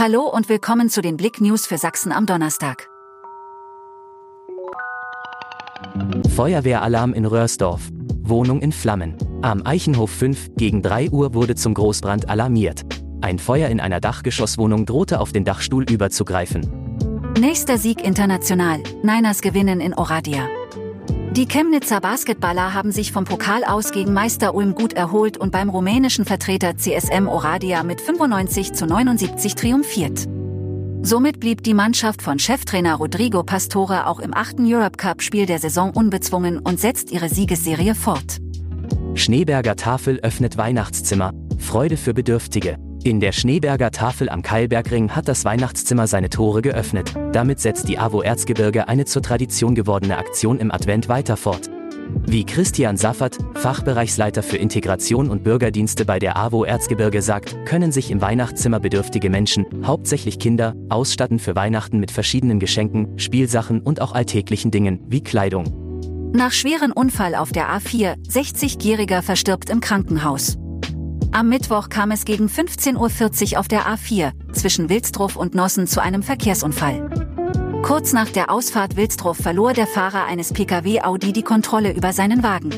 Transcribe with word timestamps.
Hallo 0.00 0.28
und 0.28 0.48
willkommen 0.48 0.90
zu 0.90 1.02
den 1.02 1.16
Blick 1.16 1.40
News 1.40 1.66
für 1.66 1.76
Sachsen 1.76 2.12
am 2.12 2.24
Donnerstag. 2.24 2.88
Feuerwehralarm 6.36 7.12
in 7.14 7.24
Röhrsdorf. 7.24 7.88
Wohnung 8.22 8.60
in 8.60 8.70
Flammen. 8.70 9.16
Am 9.42 9.66
Eichenhof 9.66 10.12
5 10.12 10.50
gegen 10.54 10.82
3 10.82 11.10
Uhr 11.10 11.34
wurde 11.34 11.56
zum 11.56 11.74
Großbrand 11.74 12.28
alarmiert. 12.28 12.82
Ein 13.22 13.40
Feuer 13.40 13.70
in 13.70 13.80
einer 13.80 13.98
Dachgeschosswohnung 13.98 14.86
drohte 14.86 15.18
auf 15.18 15.32
den 15.32 15.44
Dachstuhl 15.44 15.82
überzugreifen. 15.90 17.32
Nächster 17.36 17.76
Sieg 17.76 18.04
international. 18.04 18.80
Niners 19.02 19.40
gewinnen 19.40 19.80
in 19.80 19.94
Oradia. 19.94 20.46
Die 21.38 21.46
Chemnitzer 21.46 22.00
Basketballer 22.00 22.74
haben 22.74 22.90
sich 22.90 23.12
vom 23.12 23.24
Pokal 23.24 23.62
aus 23.62 23.92
gegen 23.92 24.12
Meister 24.12 24.56
Ulm 24.56 24.74
gut 24.74 24.94
erholt 24.94 25.38
und 25.38 25.52
beim 25.52 25.68
rumänischen 25.68 26.24
Vertreter 26.24 26.76
CSM 26.76 27.28
Oradia 27.28 27.84
mit 27.84 28.00
95 28.00 28.72
zu 28.72 28.86
79 28.86 29.54
triumphiert. 29.54 30.26
Somit 31.02 31.38
blieb 31.38 31.62
die 31.62 31.74
Mannschaft 31.74 32.22
von 32.22 32.40
Cheftrainer 32.40 32.96
Rodrigo 32.96 33.44
Pastore 33.44 34.08
auch 34.08 34.18
im 34.18 34.34
achten 34.34 34.64
Europe 34.66 34.96
Cup 34.96 35.22
Spiel 35.22 35.46
der 35.46 35.60
Saison 35.60 35.92
unbezwungen 35.92 36.58
und 36.58 36.80
setzt 36.80 37.12
ihre 37.12 37.28
Siegesserie 37.28 37.94
fort. 37.94 38.38
Schneeberger 39.14 39.76
Tafel 39.76 40.18
öffnet 40.18 40.56
Weihnachtszimmer. 40.56 41.30
Freude 41.60 41.98
für 41.98 42.14
Bedürftige. 42.14 42.78
In 43.08 43.20
der 43.20 43.32
Schneeberger 43.32 43.90
Tafel 43.90 44.28
am 44.28 44.42
Keilbergring 44.42 45.12
hat 45.12 45.28
das 45.28 45.46
Weihnachtszimmer 45.46 46.06
seine 46.06 46.28
Tore 46.28 46.60
geöffnet. 46.60 47.14
Damit 47.32 47.58
setzt 47.58 47.88
die 47.88 47.98
AWO 47.98 48.20
Erzgebirge 48.20 48.86
eine 48.86 49.06
zur 49.06 49.22
Tradition 49.22 49.74
gewordene 49.74 50.18
Aktion 50.18 50.58
im 50.58 50.70
Advent 50.70 51.08
weiter 51.08 51.38
fort. 51.38 51.70
Wie 52.26 52.44
Christian 52.44 52.98
Saffert, 52.98 53.38
Fachbereichsleiter 53.54 54.42
für 54.42 54.58
Integration 54.58 55.30
und 55.30 55.42
Bürgerdienste 55.42 56.04
bei 56.04 56.18
der 56.18 56.36
AWO 56.36 56.64
Erzgebirge 56.64 57.22
sagt, 57.22 57.56
können 57.64 57.92
sich 57.92 58.10
im 58.10 58.20
Weihnachtszimmer 58.20 58.78
bedürftige 58.78 59.30
Menschen, 59.30 59.64
hauptsächlich 59.86 60.38
Kinder, 60.38 60.74
ausstatten 60.90 61.38
für 61.38 61.56
Weihnachten 61.56 62.00
mit 62.00 62.10
verschiedenen 62.10 62.60
Geschenken, 62.60 63.18
Spielsachen 63.18 63.80
und 63.80 64.02
auch 64.02 64.12
alltäglichen 64.12 64.70
Dingen, 64.70 65.00
wie 65.08 65.22
Kleidung. 65.22 66.30
Nach 66.34 66.52
schweren 66.52 66.92
Unfall 66.92 67.36
auf 67.36 67.52
der 67.52 67.70
A4, 67.70 68.16
60-Jähriger 68.28 69.22
verstirbt 69.22 69.70
im 69.70 69.80
Krankenhaus. 69.80 70.58
Am 71.30 71.48
Mittwoch 71.50 71.88
kam 71.90 72.10
es 72.10 72.24
gegen 72.24 72.46
15.40 72.46 73.52
Uhr 73.52 73.60
auf 73.60 73.68
der 73.68 73.82
A4 73.82 74.32
zwischen 74.52 74.88
Wilsdruff 74.88 75.36
und 75.36 75.54
Nossen 75.54 75.86
zu 75.86 76.02
einem 76.02 76.22
Verkehrsunfall. 76.22 77.10
Kurz 77.82 78.12
nach 78.12 78.28
der 78.28 78.50
Ausfahrt 78.50 78.96
Wilsdruff 78.96 79.36
verlor 79.36 79.72
der 79.72 79.86
Fahrer 79.86 80.24
eines 80.24 80.52
Pkw 80.52 81.02
Audi 81.02 81.32
die 81.32 81.42
Kontrolle 81.42 81.92
über 81.92 82.12
seinen 82.12 82.42
Wagen. 82.42 82.70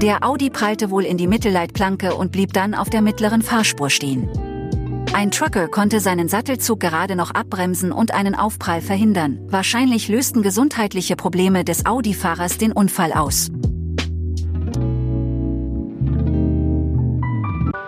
Der 0.00 0.24
Audi 0.24 0.50
prallte 0.50 0.90
wohl 0.90 1.04
in 1.04 1.16
die 1.16 1.26
Mittelleitplanke 1.26 2.14
und 2.14 2.32
blieb 2.32 2.52
dann 2.52 2.74
auf 2.74 2.90
der 2.90 3.02
mittleren 3.02 3.42
Fahrspur 3.42 3.88
stehen. 3.88 4.28
Ein 5.12 5.30
Trucker 5.30 5.68
konnte 5.68 6.00
seinen 6.00 6.28
Sattelzug 6.28 6.80
gerade 6.80 7.16
noch 7.16 7.32
abbremsen 7.32 7.92
und 7.92 8.12
einen 8.12 8.34
Aufprall 8.34 8.80
verhindern. 8.80 9.38
Wahrscheinlich 9.48 10.08
lösten 10.08 10.42
gesundheitliche 10.42 11.16
Probleme 11.16 11.64
des 11.64 11.86
Audi-Fahrers 11.86 12.58
den 12.58 12.72
Unfall 12.72 13.12
aus. 13.12 13.50